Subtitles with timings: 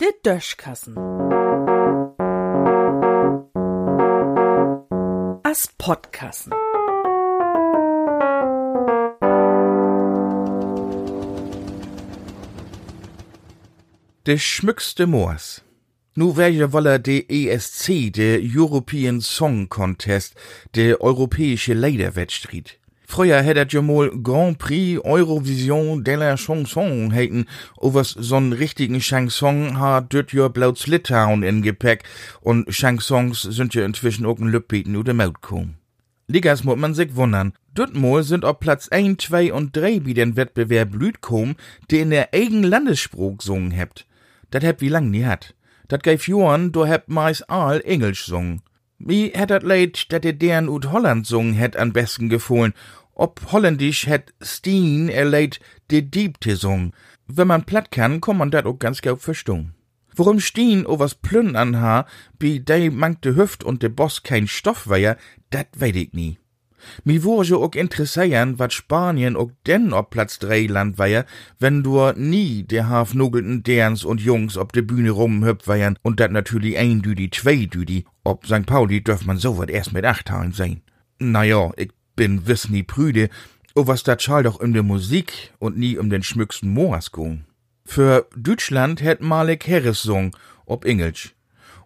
[0.00, 0.96] Der Döschkassen.
[5.42, 6.52] As Podkassen.
[14.26, 15.62] De schmückste Moors.
[16.14, 20.34] Nu welche wolle de ESC, de European Song Contest,
[20.74, 22.79] de europäische Liederwettstreit.
[23.10, 27.46] Früher hätte jo mal Grand Prix Eurovision de la Chanson heiten,
[27.76, 32.04] overs so'n richtigen Chanson hat dort jo blauts Litauen in Gepäck
[32.40, 35.74] und Chansons sind ja inzwischen auch ein Lüppeten oder Maut kommen.
[36.28, 37.52] Ligas muss man sich wundern.
[37.74, 41.56] Dort mal sind auf Platz 1, 2 und 3 wie den Wettbewerb blüht kommen,
[41.90, 44.06] die in der eigen Landesspruch gesungen hebt.
[44.52, 45.56] Dat heb wie lang nie hat.
[45.88, 48.62] Dat geif Johann, do heb meist all Englisch sungen.
[49.02, 52.74] Mi hätt dat leid, dat de deren ut Holland sungen hätt an besten gefohlen.
[53.14, 55.58] Ob Holländisch hätt Steen erleid
[55.90, 56.92] de Diebte sungen.
[57.26, 59.74] Wenn man platt kann, kann man dat auch ganz gaub verstehen.
[60.14, 62.06] Worum Steen o was Plünn anha,
[62.38, 65.16] bi dei mankte Hüft und de Boss kein Stoff weier,
[65.48, 66.38] dat weet ich nie.
[67.04, 71.24] Mi wurde auch interessieren, wat Spanien auch denn ob Platz drei Land weier,
[71.58, 76.32] wenn du nie der hafnugelten Derns und Jungs ob de Bühne rumhüpf weiern und dat
[76.32, 78.04] natürlich ein Düdi, zwei Düdi.
[78.24, 78.66] Ob St.
[78.66, 80.82] Pauli dürf man so wat erst mit acht Teilen sein.
[81.18, 83.28] Na ja, ich bin wiss nie prüde,
[83.74, 87.44] o was dat schall doch um de Musik und nie um den schmücksten Moas gung.
[87.84, 91.34] Für Deutschland hätt Malik Harris sung, ob Englisch.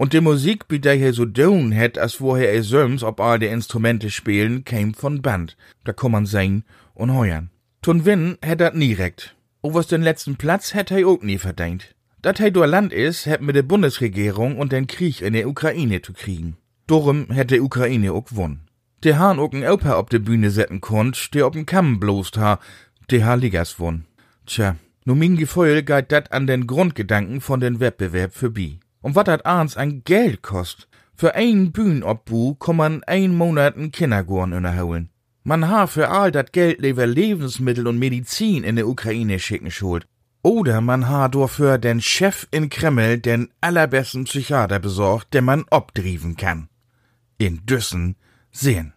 [0.00, 3.38] Und die Musik, wie der hier so down hätt, als woher er söms, ob all
[3.38, 5.58] die Instrumente spielen, käm von Band.
[5.84, 7.50] Da kann man singen und heuern.
[7.82, 9.36] Tun Win hätt dat nie rekt.
[9.60, 11.94] O was den letzten Platz hätt er auch nie verdient.
[12.22, 16.00] Dat er durch Land is, hätt mit der Bundesregierung und den Krieg in der Ukraine
[16.00, 16.56] zu kriegen.
[16.86, 18.62] Darum hätt der Ukraine auch gewonnen.
[19.04, 22.58] Der Hahn auch ein Opa ob de Bühne setzen konnt, der ob'n Kamm bloßt ha,
[23.10, 24.06] der ha Ligas won.
[24.46, 28.80] Tja, nu min Gefühl geht dat an den Grundgedanken von den Wettbewerb für bi.
[29.02, 30.88] Und wat dat ahns an Geld kost.
[31.14, 35.10] Für ein Bühnenobbu kann man ein Monat n Kindergorn innerholen.
[35.42, 40.06] Man ha für all dat Geld lieber Lebensmittel und Medizin in der Ukraine schicken schuld.
[40.42, 46.36] Oder man ha dafür den Chef in Kreml den allerbesten Psychiater besorgt, den man obdrieven
[46.36, 46.68] kann.
[47.38, 48.16] In Düssen
[48.50, 48.94] sehen.